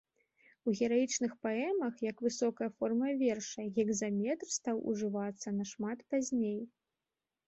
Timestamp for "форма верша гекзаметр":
2.79-4.47